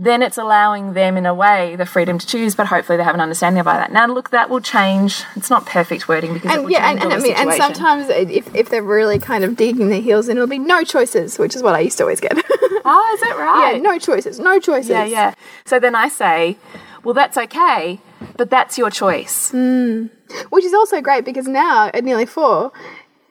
[0.00, 3.16] then it's allowing them, in a way, the freedom to choose, but hopefully they have
[3.16, 3.90] an understanding about that.
[3.90, 5.24] Now, look, that will change.
[5.34, 7.52] It's not perfect wording because it And will yeah, and, change and I mean, and
[7.54, 11.36] sometimes if, if they're really kind of digging their heels in, it'll be no choices,
[11.36, 12.32] which is what I used to always get.
[12.90, 13.72] Oh, is that right?
[13.74, 14.88] yeah, no choices, no choices.
[14.88, 15.34] Yeah, yeah.
[15.66, 16.56] So then I say,
[17.04, 18.00] well, that's okay,
[18.36, 19.50] but that's your choice.
[19.50, 20.06] Hmm.
[20.48, 22.72] Which is also great because now at nearly four,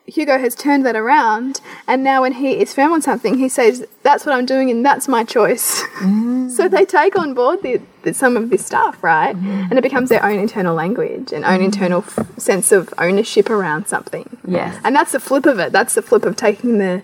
[0.07, 3.85] Hugo has turned that around, and now when he is firm on something, he says,
[4.03, 5.83] "That's what I'm doing, and that's my choice."
[6.55, 9.35] so they take on board the, the, some of this stuff, right?
[9.35, 9.67] Mm-hmm.
[9.69, 11.63] And it becomes their own internal language and own mm-hmm.
[11.65, 14.37] internal f sense of ownership around something.
[14.47, 14.79] Yes.
[14.85, 15.73] And that's the flip of it.
[15.73, 17.03] That's the flip of taking the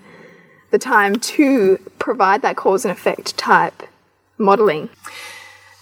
[0.70, 3.84] the time to provide that cause and effect type
[4.38, 4.88] modeling.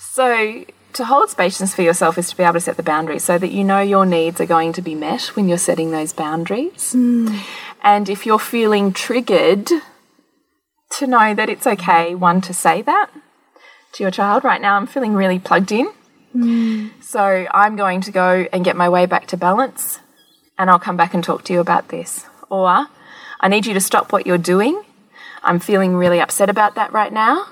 [0.00, 3.38] So to hold spaciousness for yourself is to be able to set the boundaries so
[3.38, 6.92] that you know your needs are going to be met when you're setting those boundaries.
[6.92, 7.38] Hmm.
[7.82, 9.70] And if you're feeling triggered,
[10.98, 13.10] to know that it's okay, one, to say that
[13.92, 14.44] to your child.
[14.44, 15.86] Right now, I'm feeling really plugged in.
[16.32, 16.88] Hmm.
[17.00, 20.00] So I'm going to go and get my way back to balance,
[20.58, 22.26] and I'll come back and talk to you about this.
[22.48, 22.86] Or
[23.40, 24.82] I need you to stop what you're doing.
[25.42, 27.46] I'm feeling really upset about that right now.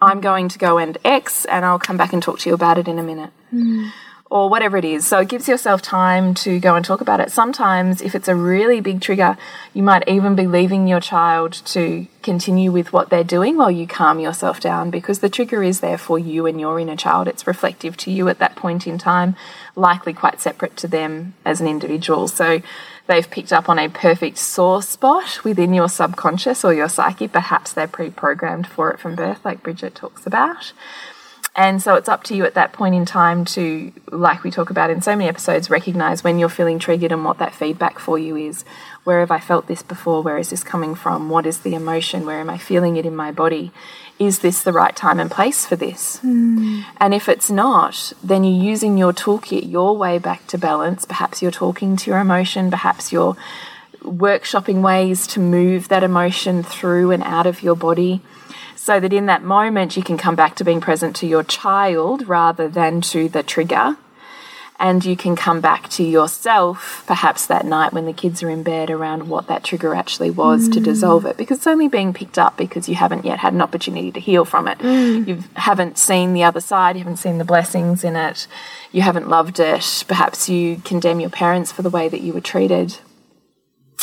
[0.00, 2.78] I'm going to go and X and I'll come back and talk to you about
[2.78, 3.30] it in a minute.
[3.50, 3.88] Hmm.
[4.30, 5.04] Or whatever it is.
[5.04, 7.32] So it gives yourself time to go and talk about it.
[7.32, 9.36] Sometimes, if it's a really big trigger,
[9.74, 13.88] you might even be leaving your child to continue with what they're doing while you
[13.88, 17.26] calm yourself down because the trigger is there for you and your inner child.
[17.26, 19.34] It's reflective to you at that point in time,
[19.74, 22.28] likely quite separate to them as an individual.
[22.28, 22.62] So
[23.10, 27.26] they've picked up on a perfect sore spot within your subconscious or your psyche.
[27.26, 30.72] Perhaps they're pre programmed for it from birth, like Bridget talks about.
[31.56, 34.70] And so it's up to you at that point in time to, like we talk
[34.70, 38.18] about in so many episodes, recognize when you're feeling triggered and what that feedback for
[38.18, 38.64] you is.
[39.02, 40.22] Where have I felt this before?
[40.22, 41.28] Where is this coming from?
[41.28, 42.24] What is the emotion?
[42.24, 43.72] Where am I feeling it in my body?
[44.18, 46.18] Is this the right time and place for this?
[46.18, 46.82] Hmm.
[46.98, 51.04] And if it's not, then you're using your toolkit, your way back to balance.
[51.04, 53.36] Perhaps you're talking to your emotion, perhaps you're
[54.02, 58.22] workshopping ways to move that emotion through and out of your body
[58.90, 62.26] so that in that moment you can come back to being present to your child
[62.26, 63.96] rather than to the trigger.
[64.80, 68.64] And you can come back to yourself, perhaps that night when the kids are in
[68.64, 71.36] bed, around what that trigger actually was to dissolve it.
[71.36, 74.44] Because it's only being picked up because you haven't yet had an opportunity to heal
[74.44, 74.78] from it.
[74.78, 75.28] Mm.
[75.28, 78.48] You haven't seen the other side, you haven't seen the blessings in it,
[78.90, 80.04] you haven't loved it.
[80.08, 82.98] Perhaps you condemn your parents for the way that you were treated.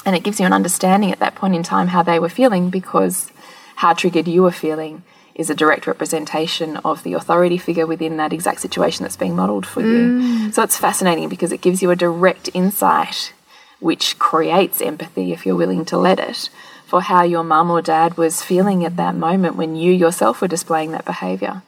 [0.06, 2.70] And it gives you an understanding at that point in time how they were feeling
[2.70, 3.34] because
[3.78, 5.04] how triggered you were feeling
[5.36, 9.68] is a direct representation of the authority figure within that exact situation that's being modeled
[9.68, 10.20] for you.
[10.20, 10.54] Mm.
[10.54, 13.34] So it's fascinating because it gives you a direct insight
[13.80, 16.50] which creates empathy if you're willing to let it
[16.88, 20.48] for how your mum or dad was feeling at that moment when you yourself were
[20.48, 21.62] displaying that behavior.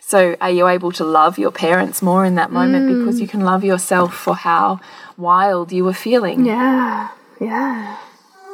[0.00, 3.20] So are you able to love your parents more in that moment because mm.
[3.20, 4.80] you can love yourself for how
[5.18, 6.46] wild you were feeling?
[6.46, 7.98] Yeah, yeah.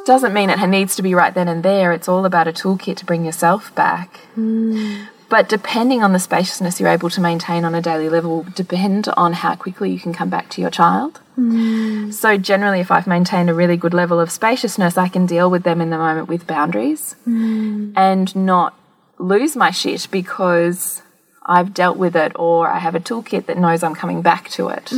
[0.07, 1.91] Doesn't mean it needs to be right then and there.
[1.91, 4.17] It's all about a toolkit to bring yourself back.
[4.33, 5.03] Hmm.
[5.29, 9.33] But depending on the spaciousness you're able to maintain on a daily level, depend on
[9.33, 11.17] how quickly you can come back to your child.
[11.35, 12.09] Hmm.
[12.11, 15.63] So generally, if I've maintained a really good level of spaciousness, I can deal with
[15.63, 17.91] them in the moment with boundaries hmm.
[17.95, 18.73] and not
[19.19, 21.01] lose my shit because
[21.45, 24.69] I've dealt with it or I have a toolkit that knows I'm coming back to
[24.69, 24.91] it.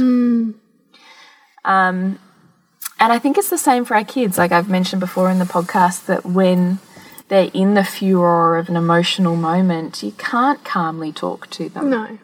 [1.66, 2.20] Um,
[3.00, 4.38] and I think it's the same for our kids.
[4.38, 6.80] Like I've mentioned before in the podcast, that when
[7.30, 11.90] they're in the furor of an emotional moment, you can't calmly talk to them.
[11.90, 12.20] No.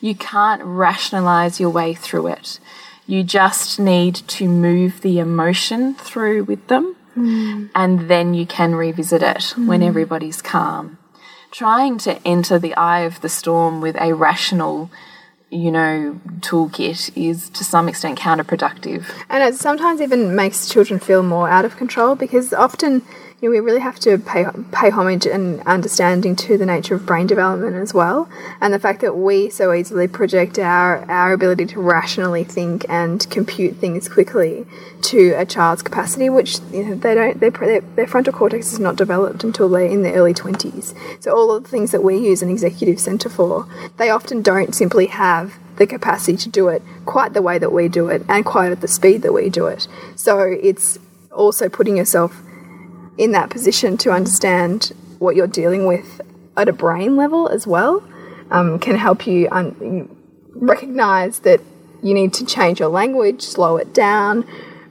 [0.00, 2.60] You can't rationalize your way through it.
[3.06, 7.70] You just need to move the emotion through with them, mm.
[7.74, 9.66] and then you can revisit it mm.
[9.66, 10.98] when everybody's calm.
[11.50, 14.90] Trying to enter the eye of the storm with a rational
[15.50, 19.06] you know, toolkit is to some extent counterproductive.
[19.28, 23.02] And it sometimes even makes children feel more out of control because often
[23.40, 27.04] you know, we really have to pay pay homage and understanding to the nature of
[27.04, 28.28] brain development as well,
[28.60, 33.28] and the fact that we so easily project our our ability to rationally think and
[33.28, 34.66] compute things quickly
[35.02, 38.96] to a child's capacity, which you know, they don't their, their, frontal cortex is not
[38.96, 40.94] developed until they're in the early twenties.
[41.20, 43.66] So all of the things that we use an executive centre for,
[43.98, 47.86] they often don't simply have the capacity to do it quite the way that we
[47.86, 49.86] do it and quite at the speed that we do it.
[50.14, 50.98] So it's
[51.30, 52.40] also putting yourself
[53.18, 56.20] in that position to understand what you're dealing with
[56.56, 58.06] at a brain level as well
[58.50, 59.48] um, can help you
[60.54, 61.60] recognize that
[62.02, 64.46] you need to change your language, slow it down,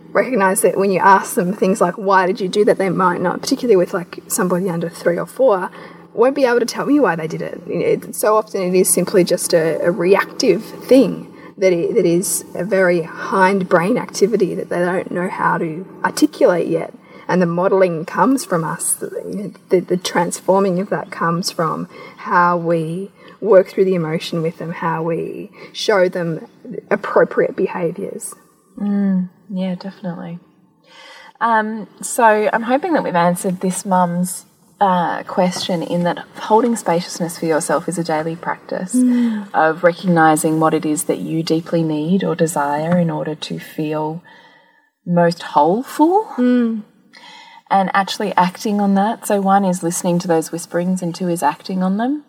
[0.10, 3.22] recognize that when you ask them things like, why did you do that, they might
[3.22, 5.70] not, particularly with like somebody under three or four,
[6.14, 8.16] won't be able to tell me why they did it.
[8.16, 12.64] so often it is simply just a, a reactive thing that, it, that is a
[12.64, 16.94] very hind brain activity that they don't know how to articulate yet
[17.28, 18.94] and the modeling comes from us.
[18.94, 23.12] The, the, the, transforming of that comes from how we
[23.42, 26.48] work through the emotion with them, how we show them
[26.90, 28.34] appropriate behaviors.
[28.78, 30.40] Mm, yeah, definitely.
[31.42, 34.46] Um, so I'm hoping that we've answered this mum's
[34.80, 39.48] uh, question in that holding spaciousness for yourself is a daily practice mm.
[39.54, 44.22] of recognizing what it is that you deeply need or desire in order to feel
[45.06, 46.26] most wholeful.
[46.36, 46.84] Mm
[47.70, 49.26] and actually acting on that.
[49.26, 52.24] So, one is listening to those whisperings, and two is acting on them.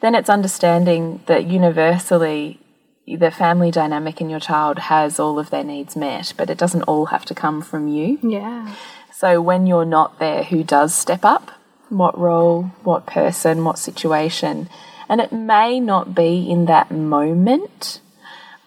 [0.00, 2.60] Then it's understanding that universally
[3.06, 6.82] the family dynamic in your child has all of their needs met, but it doesn't
[6.82, 8.18] all have to come from you.
[8.22, 8.74] Yeah.
[9.12, 11.50] So, when you're not there, who does step up?
[11.88, 14.68] What role, what person, what situation?
[15.08, 18.00] And it may not be in that moment,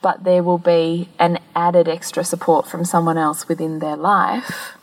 [0.01, 4.75] but there will be an added extra support from someone else within their life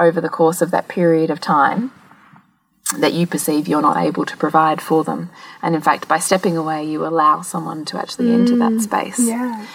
[0.00, 1.92] over the course of that period of time
[2.98, 5.30] that you perceive you're not able to provide for them.
[5.62, 8.80] And in fact, by stepping away, you allow someone to actually mm, enter that mm,
[8.80, 9.20] space.
[9.20, 9.66] Yeah.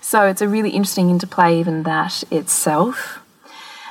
[0.00, 3.20] So it's a really interesting interplay, even that itself.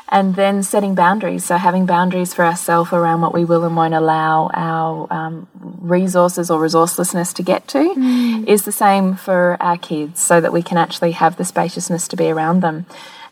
[0.10, 1.45] And then setting boundaries.
[1.45, 6.51] So having boundaries for ourselves around what we will and won't allow our um, resources
[6.51, 8.47] or resourcelessness to get to mm.
[8.47, 12.15] is the same for our kids so that we can actually have the spaciousness to
[12.15, 12.86] be around them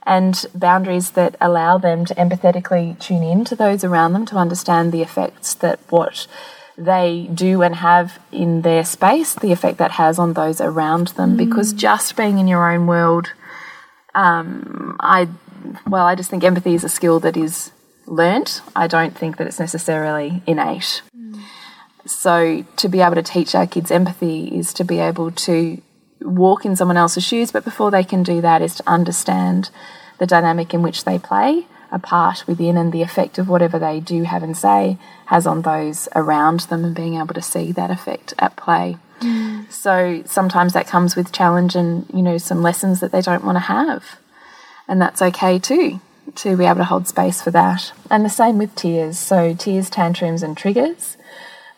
[0.04, 4.92] and boundaries that allow them to empathetically tune in to those around them to understand
[4.92, 6.28] the effects that what
[6.78, 11.34] they do and have in their space, the effect that has on those around them.
[11.34, 11.38] Mm.
[11.38, 13.34] Because just being in your own world,
[14.16, 15.28] um, I,
[15.88, 17.72] well, I just think empathy is a skill that is
[18.08, 18.62] learnt.
[18.76, 21.02] I don't think that it's necessarily innate.
[21.16, 21.42] Mm.
[22.06, 25.82] So to be able to teach our kids empathy is to be able to
[26.22, 29.70] walk in someone else's shoes, but before they can do that is to understand
[30.18, 34.00] the dynamic in which they play a part within and the effect of whatever they
[34.00, 37.92] do have and say has on those around them and being able to see that
[37.92, 38.98] effect at play.
[39.20, 39.70] Mm.
[39.72, 43.58] So sometimes that comes with challenge and, you know, some lessons that they don't want
[43.58, 44.18] to have.
[44.88, 46.00] And that's okay too,
[46.36, 47.92] to be able to hold space for that.
[48.10, 49.20] And the same with tears.
[49.20, 51.18] So tears, tantrums, and triggers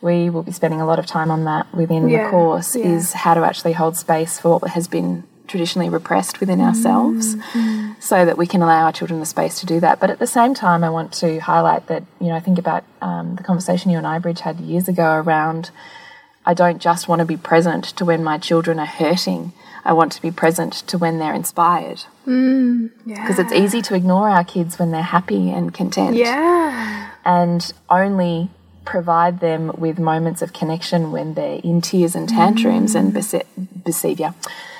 [0.03, 2.85] we will be spending a lot of time on that within yeah, the course yeah.
[2.85, 7.35] is how to actually hold space for what has been traditionally repressed within mm, ourselves
[7.35, 8.01] mm.
[8.01, 9.99] so that we can allow our children the space to do that.
[9.99, 12.83] But at the same time, I want to highlight that, you know, I think about
[13.01, 15.71] um, the conversation you and I, Bridge, had years ago around
[16.45, 19.53] I don't just want to be present to when my children are hurting.
[19.85, 22.03] I want to be present to when they're inspired.
[22.25, 23.35] Because mm, yeah.
[23.39, 26.15] it's easy to ignore our kids when they're happy and content.
[26.15, 27.11] Yeah.
[27.23, 28.49] And only
[28.85, 32.99] provide them with moments of connection when they're in tears and tantrums mm.
[32.99, 34.33] and behavior,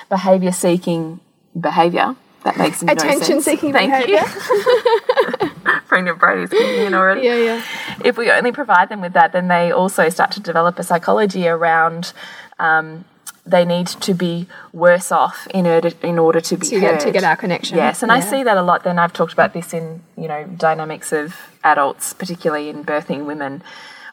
[0.08, 1.20] behavior seeking
[1.58, 2.16] behavior.
[2.44, 3.44] That makes no attention sense.
[3.46, 4.20] seeking Thank behavior.
[5.40, 5.50] you.
[5.88, 7.22] Pregnant Brady's kicking in already.
[7.22, 7.64] Yeah, yeah.
[8.04, 11.48] If we only provide them with that, then they also start to develop a psychology
[11.48, 12.12] around.
[12.58, 13.06] Um,
[13.46, 16.98] they need to be worse off in order in order to be to heard.
[16.98, 17.76] Get, to get our connection.
[17.76, 18.16] Yes, and yeah.
[18.16, 18.84] I see that a lot.
[18.84, 23.62] Then I've talked about this in you know dynamics of adults, particularly in birthing women,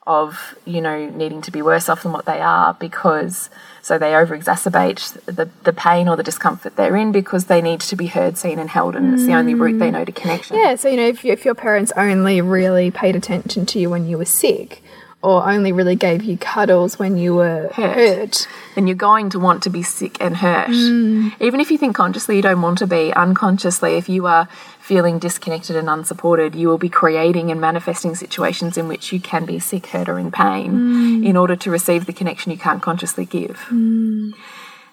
[0.07, 3.51] of you know needing to be worse off than what they are because
[3.83, 7.79] so they over exacerbate the, the pain or the discomfort they're in because they need
[7.79, 9.13] to be heard seen and held and mm.
[9.13, 11.53] it's the only route they know to connection yeah so you know if, if your
[11.53, 14.81] parents only really paid attention to you when you were sick
[15.21, 18.47] or only really gave you cuddles when you were hurt, hurt.
[18.75, 20.69] then you're going to want to be sick and hurt.
[20.69, 21.33] Mm.
[21.39, 24.47] Even if you think consciously you don't want to be, unconsciously, if you are
[24.91, 29.45] feeling disconnected and unsupported, you will be creating and manifesting situations in which you can
[29.45, 31.25] be sick, hurt, or in pain mm.
[31.25, 33.55] in order to receive the connection you can't consciously give.
[33.69, 34.33] Mm.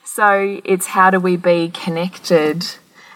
[0.05, 2.65] So it's how do we be connected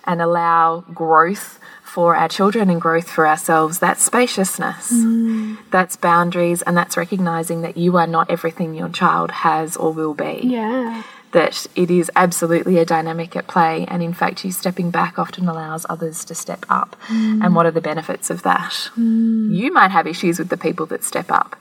[0.03, 5.59] and allow growth for our children and growth for ourselves, that's spaciousness, mm.
[5.71, 10.15] that's boundaries, and that's recognizing that you are not everything your child has or will
[10.15, 10.41] be.
[10.43, 11.05] Yeah.
[11.33, 15.49] That it is absolutely a dynamic at play, and in fact, you stepping back often
[15.49, 16.95] allows others to step up.
[17.09, 17.43] Mm.
[17.43, 18.91] And what are the benefits of that?
[18.99, 19.55] Mm.
[19.55, 21.57] You might have issues with the people that step up,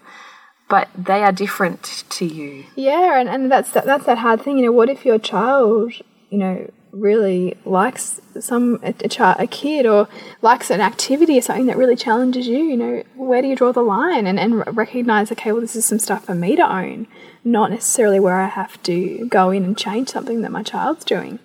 [0.67, 2.65] but they are different to you.
[2.75, 4.57] Yeah, and, and that's that, that's that hard thing.
[4.57, 5.93] You know, what if your child,
[6.29, 10.07] you know, really likes some a, a, a, kid or
[10.41, 13.71] likes an activity or something that really challenges you you know where do you draw
[13.71, 14.27] the line?
[14.27, 17.07] And, and recognize okay well this is some stuff for me to own
[17.43, 21.39] not necessarily where i have to go in and change something that my child's doing.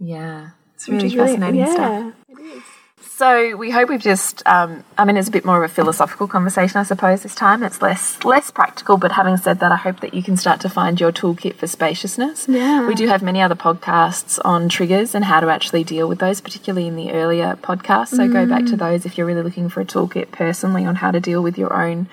[0.00, 0.50] Yeah.
[0.74, 2.77] It's really fascinating really, yeah, stuff
[3.18, 6.28] so we hope we've just, um, I mean, it's a bit more of a philosophical
[6.28, 7.64] conversation, I suppose, this time.
[7.64, 10.68] It's less less practical, but having said that, I hope that you can start to
[10.68, 12.46] find your toolkit for spaciousness.
[12.48, 12.86] Yeah.
[12.86, 16.40] We do have many other podcasts on triggers and how to actually deal with those,
[16.40, 18.10] particularly in the earlier podcasts.
[18.10, 18.32] So mm.
[18.32, 18.78] go back to mm.
[18.78, 21.74] those if you're really looking for a toolkit personally on how to deal with your
[21.74, 22.08] own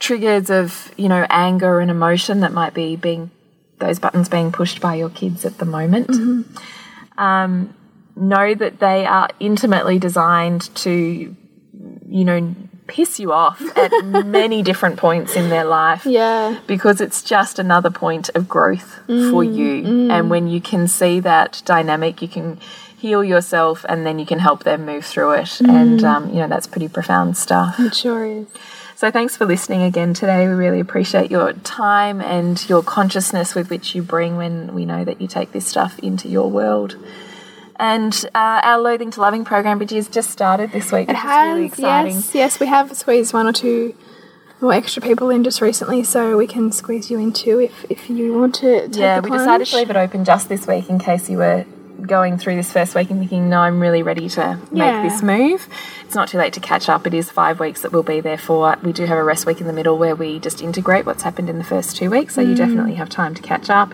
[0.00, 3.30] triggers of, you know, anger and emotion that might be being
[3.78, 6.08] those buttons being pushed by your kids at the moment.
[6.08, 7.24] Mm -hmm.
[7.24, 7.74] um,
[8.16, 11.34] know that they are intimately designed to,
[12.08, 12.54] you know,
[12.86, 16.06] piss you off at many different points in their life.
[16.06, 16.60] Yeah.
[16.66, 19.82] Because it's just another point of growth mm, for you.
[19.82, 20.10] Mm.
[20.12, 22.58] And when you can see that dynamic, you can
[22.96, 25.46] heal yourself and then you can help them move through it.
[25.46, 25.68] Mm.
[25.68, 27.78] And, um, you know, that's pretty profound stuff.
[27.78, 28.46] It sure is.
[28.96, 30.46] So thanks for listening again today.
[30.46, 35.04] We really appreciate your time and your consciousness with which you bring when we know
[35.04, 36.96] that you take this stuff into your world.
[37.76, 41.48] And uh, our Loathing to Loving program, which has just started this week, it has,
[41.48, 42.14] really exciting.
[42.14, 43.94] Yes, yes, we have squeezed one or two
[44.60, 48.08] more extra people in just recently, so we can squeeze you in too if, if
[48.08, 51.28] you want to Yeah, we decided to leave it open just this week in case
[51.28, 51.66] you were
[52.02, 55.02] going through this first week and thinking, no, I'm really ready to yeah.
[55.02, 55.68] make this move.
[56.04, 57.06] It's not too late to catch up.
[57.06, 58.76] It is five weeks that we'll be there for.
[58.82, 61.48] We do have a rest week in the middle where we just integrate what's happened
[61.48, 62.48] in the first two weeks, so mm.
[62.48, 63.92] you definitely have time to catch up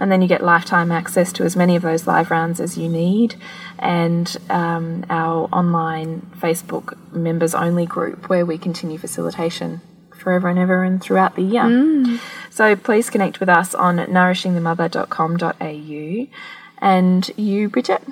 [0.00, 2.88] and then you get lifetime access to as many of those live rounds as you
[2.88, 3.34] need.
[3.78, 9.82] And um, our online Facebook members only group where we continue facilitation
[10.16, 11.64] forever and ever and throughout the year.
[11.64, 12.18] Mm.
[12.48, 16.26] So please connect with us on nourishingthemother.com.au.
[16.78, 18.02] And you, Bridget?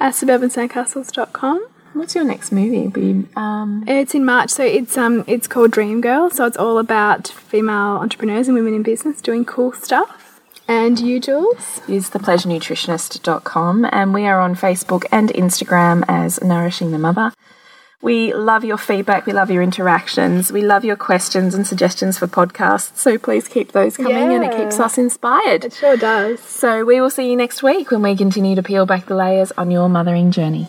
[0.00, 1.68] At suburbansandcastles.com.
[1.92, 3.26] What's your next movie?
[3.34, 6.30] Um, it's in March, so it's um it's called Dream Girl.
[6.30, 10.27] So it's all about female entrepreneurs and women in business doing cool stuff.
[10.68, 11.80] And you, Jules?
[11.88, 17.32] Is thepleasurenutritionist.com, and we are on Facebook and Instagram as Nourishing the Mother.
[18.02, 19.24] We love your feedback.
[19.24, 20.52] We love your interactions.
[20.52, 22.96] We love your questions and suggestions for podcasts.
[22.96, 24.30] So please keep those coming yeah.
[24.30, 25.64] and it keeps us inspired.
[25.64, 26.38] It sure does.
[26.40, 29.50] So we will see you next week when we continue to peel back the layers
[29.52, 30.68] on your mothering journey.